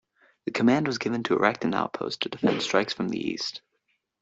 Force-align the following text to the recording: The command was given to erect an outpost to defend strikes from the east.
The 0.45 0.51
command 0.51 0.87
was 0.87 0.97
given 0.97 1.21
to 1.25 1.35
erect 1.35 1.63
an 1.63 1.75
outpost 1.75 2.23
to 2.23 2.29
defend 2.29 2.63
strikes 2.63 2.91
from 2.91 3.09
the 3.09 3.19
east. 3.19 3.61